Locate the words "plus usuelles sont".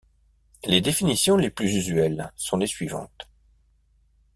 1.51-2.57